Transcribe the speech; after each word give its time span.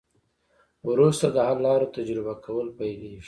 وروسته 0.89 1.25
د 1.31 1.37
حل 1.47 1.57
لارو 1.65 1.91
تجربه 1.95 2.33
کول 2.45 2.67
پیلیږي. 2.77 3.17